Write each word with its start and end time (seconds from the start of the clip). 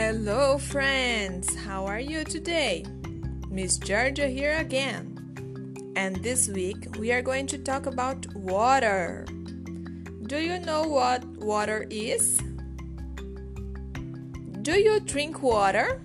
Hello, 0.00 0.56
friends! 0.56 1.54
How 1.54 1.84
are 1.84 2.00
you 2.00 2.24
today? 2.24 2.86
Miss 3.50 3.76
Georgia 3.76 4.28
here 4.28 4.56
again. 4.56 5.92
And 5.94 6.16
this 6.24 6.48
week 6.48 6.96
we 6.98 7.12
are 7.12 7.20
going 7.20 7.46
to 7.48 7.58
talk 7.58 7.84
about 7.84 8.24
water. 8.34 9.26
Do 10.22 10.38
you 10.38 10.58
know 10.60 10.84
what 10.84 11.22
water 11.36 11.86
is? 11.90 12.40
Do 14.62 14.80
you 14.80 15.00
drink 15.00 15.42
water? 15.42 16.00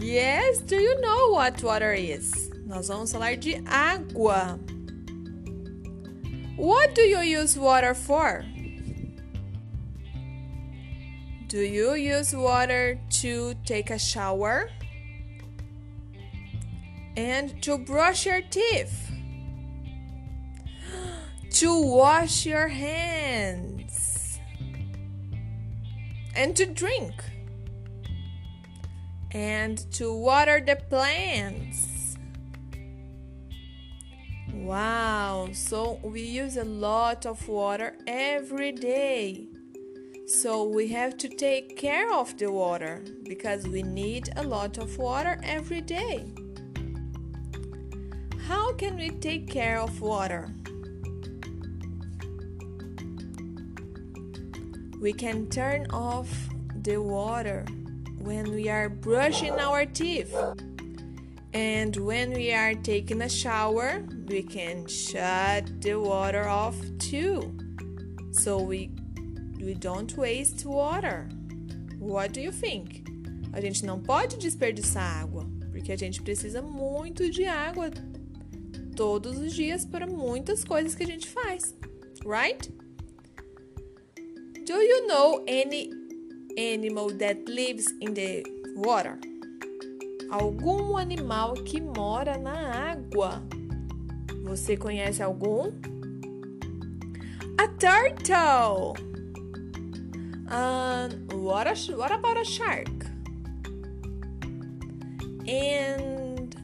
Yes, 0.00 0.58
do 0.58 0.74
you 0.74 1.00
know 1.00 1.30
what 1.30 1.62
water 1.62 1.92
is? 1.92 2.50
Nós 2.66 2.88
vamos 2.88 3.12
falar 3.12 3.38
de 3.38 3.60
água. 3.62 4.58
What 6.56 6.96
do 6.96 7.02
you 7.02 7.20
use 7.20 7.56
water 7.56 7.94
for? 7.94 8.44
Do 11.48 11.60
you 11.60 11.94
use 11.94 12.36
water 12.36 13.00
to 13.22 13.54
take 13.64 13.88
a 13.88 13.98
shower? 13.98 14.68
And 17.16 17.62
to 17.62 17.78
brush 17.78 18.26
your 18.26 18.42
teeth? 18.42 19.10
To 21.50 21.80
wash 21.80 22.44
your 22.44 22.68
hands? 22.68 24.38
And 26.36 26.54
to 26.54 26.66
drink? 26.66 27.14
And 29.30 29.78
to 29.92 30.12
water 30.12 30.60
the 30.60 30.76
plants? 30.76 32.18
Wow, 34.52 35.48
so 35.52 35.98
we 36.02 36.20
use 36.20 36.58
a 36.58 36.64
lot 36.64 37.24
of 37.24 37.48
water 37.48 37.96
every 38.06 38.72
day. 38.72 39.57
So 40.28 40.62
we 40.62 40.88
have 40.88 41.16
to 41.18 41.28
take 41.30 41.78
care 41.78 42.12
of 42.12 42.36
the 42.36 42.52
water 42.52 43.02
because 43.22 43.66
we 43.66 43.82
need 43.82 44.28
a 44.36 44.42
lot 44.42 44.76
of 44.76 44.98
water 44.98 45.40
every 45.42 45.80
day. 45.80 46.30
How 48.46 48.74
can 48.74 48.96
we 48.96 49.08
take 49.08 49.48
care 49.48 49.80
of 49.80 50.02
water? 50.02 50.50
We 55.00 55.14
can 55.14 55.48
turn 55.48 55.86
off 55.92 56.28
the 56.82 56.98
water 56.98 57.64
when 58.18 58.52
we 58.52 58.68
are 58.68 58.90
brushing 58.90 59.58
our 59.58 59.86
teeth. 59.86 60.36
And 61.54 61.96
when 61.96 62.34
we 62.34 62.52
are 62.52 62.74
taking 62.74 63.22
a 63.22 63.30
shower, 63.30 64.04
we 64.26 64.42
can 64.42 64.86
shut 64.88 65.80
the 65.80 65.94
water 65.94 66.46
off 66.46 66.76
too. 66.98 67.58
So 68.32 68.60
we 68.60 68.90
We 69.60 69.74
don't 69.74 70.16
waste 70.16 70.66
water. 70.66 71.28
What 71.98 72.32
do 72.32 72.40
you 72.40 72.52
think? 72.52 73.04
A 73.52 73.60
gente 73.60 73.84
não 73.84 74.00
pode 74.00 74.36
desperdiçar 74.36 75.22
água, 75.22 75.46
porque 75.70 75.92
a 75.92 75.96
gente 75.96 76.22
precisa 76.22 76.62
muito 76.62 77.28
de 77.30 77.44
água 77.44 77.90
todos 78.94 79.38
os 79.38 79.52
dias 79.54 79.84
para 79.84 80.06
muitas 80.06 80.64
coisas 80.64 80.94
que 80.94 81.02
a 81.02 81.06
gente 81.06 81.28
faz, 81.28 81.74
right? 82.24 82.72
Do 84.66 84.82
you 84.82 85.06
know 85.06 85.44
any 85.48 85.90
animal 86.58 87.10
that 87.18 87.50
lives 87.50 87.86
in 88.00 88.12
the 88.12 88.42
water? 88.76 89.18
Algum 90.30 90.96
animal 90.96 91.54
que 91.54 91.80
mora 91.80 92.36
na 92.36 92.90
água. 92.90 93.42
Você 94.44 94.76
conhece 94.76 95.22
algum? 95.22 95.72
A 97.56 97.68
turtle. 97.68 98.94
Um, 100.50 101.28
what, 101.32 101.66
a, 101.66 101.74
what 101.94 102.10
about 102.10 102.40
a 102.40 102.44
shark? 102.44 102.88
And 105.46 106.56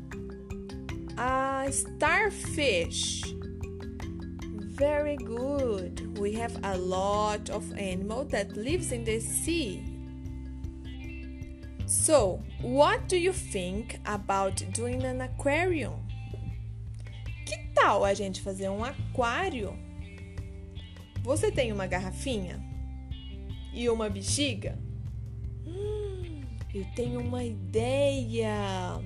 a 1.19 1.71
starfish. 1.71 3.23
Very 4.43 5.17
good. 5.17 6.19
We 6.19 6.33
have 6.33 6.59
a 6.65 6.77
lot 6.79 7.51
of 7.51 7.73
animal 7.79 8.25
that 8.27 8.57
lives 8.57 8.91
in 8.91 9.05
the 9.05 9.21
sea. 9.21 9.85
So, 11.87 12.43
what 12.61 13.09
do 13.09 13.17
you 13.17 13.33
think 13.33 14.01
about 14.07 14.63
doing 14.73 15.05
an 15.05 15.21
aquarium? 15.21 16.01
Que 17.47 17.57
tal 17.75 18.05
a 18.05 18.15
gente 18.15 18.41
fazer 18.41 18.69
um 18.71 18.83
aquário? 18.83 19.79
Você 21.23 21.53
tem 21.53 21.73
uma 21.73 21.87
garrafinha? 21.87 22.74
E 23.75 23.89
uma 23.89 24.09
bexiga? 24.09 24.79
Hum, 25.67 26.43
eu 26.73 26.85
tenho 26.95 27.21
uma 27.21 27.43
ideia. 27.43 29.01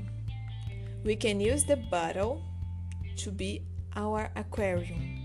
We 1.04 1.16
can 1.16 1.40
use 1.40 1.64
the 1.64 1.76
bottle 1.76 2.42
to 3.24 3.32
be 3.32 3.62
our 3.96 4.30
aquarium. 4.34 5.16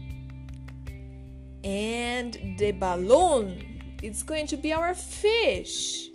And 1.65 2.57
the 2.57 2.71
balloon 2.71 3.57
is 4.01 4.23
going 4.23 4.47
to 4.47 4.57
be 4.57 4.73
our 4.73 4.95
fish. 4.95 6.09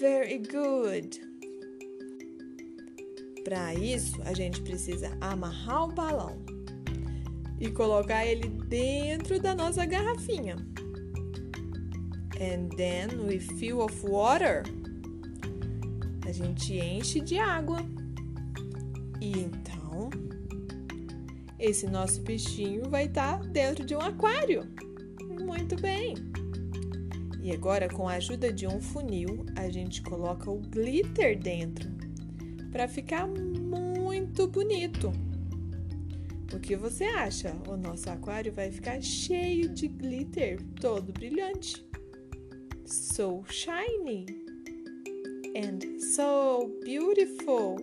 Very 0.00 0.38
good. 0.38 1.18
Para 3.44 3.74
isso, 3.74 4.20
a 4.24 4.34
gente 4.34 4.60
precisa 4.60 5.16
amarrar 5.20 5.84
o 5.84 5.92
balão 5.92 6.38
e 7.58 7.70
colocar 7.70 8.26
ele 8.26 8.48
dentro 8.48 9.40
da 9.40 9.54
nossa 9.54 9.84
garrafinha 9.84 10.56
and 12.40 12.70
then 12.76 13.26
we 13.26 13.38
fill 13.38 13.82
of 13.82 14.02
water. 14.02 14.64
A 16.26 16.32
gente 16.32 16.74
enche 16.78 17.20
de 17.20 17.38
água. 17.38 17.80
E 19.20 19.38
então, 19.38 20.08
esse 21.58 21.86
nosso 21.86 22.22
peixinho 22.22 22.88
vai 22.88 23.04
estar 23.04 23.38
tá 23.38 23.46
dentro 23.46 23.84
de 23.84 23.94
um 23.94 24.00
aquário. 24.00 24.66
Muito 25.38 25.76
bem. 25.80 26.14
E 27.42 27.52
agora, 27.52 27.88
com 27.88 28.08
a 28.08 28.14
ajuda 28.14 28.52
de 28.52 28.66
um 28.66 28.80
funil, 28.80 29.44
a 29.56 29.68
gente 29.68 30.02
coloca 30.02 30.50
o 30.50 30.58
glitter 30.58 31.38
dentro 31.38 31.90
para 32.72 32.88
ficar 32.88 33.26
muito 33.26 34.46
bonito. 34.46 35.12
O 36.54 36.58
que 36.58 36.74
você 36.74 37.04
acha? 37.04 37.54
O 37.68 37.76
nosso 37.76 38.08
aquário 38.10 38.52
vai 38.52 38.70
ficar 38.70 39.00
cheio 39.02 39.68
de 39.68 39.88
glitter, 39.88 40.60
todo 40.80 41.12
brilhante 41.12 41.89
so 42.92 43.44
shiny 43.48 44.26
and 45.54 46.02
so 46.02 46.70
beautiful. 46.82 47.80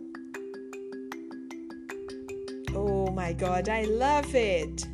Oh 2.75 3.07
my 3.12 3.34
god, 3.34 3.69
I 3.69 3.84
love 3.84 4.35
it! 4.35 4.85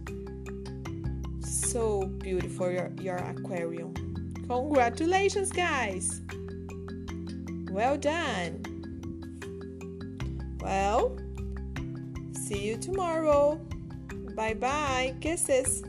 So 1.42 2.06
beautiful, 2.20 2.72
your, 2.72 2.92
your 3.02 3.18
aquarium. 3.18 3.94
Congratulations, 4.48 5.52
guys! 5.52 6.22
Well 7.72 7.98
done! 7.98 8.64
Well, 10.62 11.18
see 12.34 12.68
you 12.68 12.78
tomorrow. 12.78 13.60
Bye 14.36 14.54
bye. 14.54 15.16
Kisses. 15.20 15.84